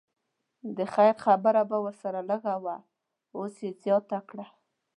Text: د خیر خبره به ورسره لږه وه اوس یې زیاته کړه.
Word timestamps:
د 0.77 0.79
خیر 0.93 1.13
خبره 1.25 1.61
به 1.69 1.77
ورسره 1.85 2.19
لږه 2.29 2.55
وه 2.63 2.77
اوس 3.37 3.55
یې 3.63 3.71
زیاته 3.83 4.19
کړه. 4.29 4.47